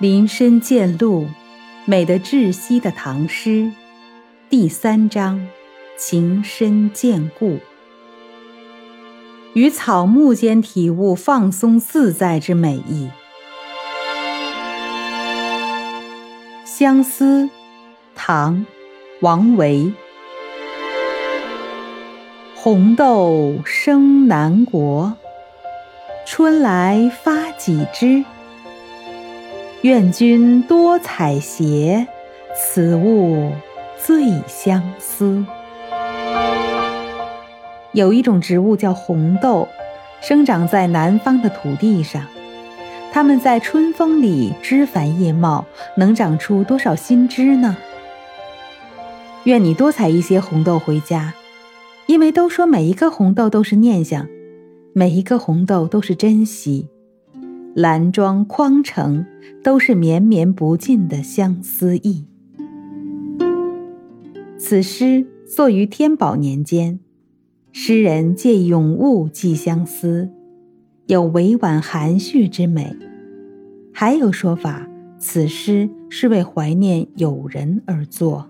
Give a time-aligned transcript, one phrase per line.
[0.00, 1.26] 林深见鹿，
[1.84, 3.70] 美得窒息的唐诗，
[4.48, 5.46] 第三章，
[5.98, 7.58] 情深见故。
[9.52, 13.10] 于草木间体悟放松自在之美意。
[16.64, 17.50] 相思，
[18.14, 18.64] 唐，
[19.20, 19.92] 王维。
[22.54, 25.12] 红豆生南国，
[26.24, 28.24] 春来发几枝。
[29.82, 32.06] 愿君多采撷，
[32.54, 33.50] 此物
[33.98, 35.42] 最相思。
[37.92, 39.66] 有一种植物叫红豆，
[40.20, 42.26] 生长在南方的土地上。
[43.10, 45.64] 它们在春风里枝繁叶茂，
[45.96, 47.74] 能长出多少新枝呢？
[49.44, 51.32] 愿你多采一些红豆回家，
[52.04, 54.28] 因为都说每一个红豆都是念想，
[54.92, 56.90] 每一个红豆都是珍惜。
[57.74, 59.24] 兰庄匡城，
[59.62, 62.26] 都是绵绵不尽的相思意。
[64.58, 66.98] 此诗作于天宝年间，
[67.72, 70.30] 诗人借咏物寄相思，
[71.06, 72.96] 有委婉含蓄之美。
[73.92, 78.48] 还有说法，此诗是为怀念友人而作。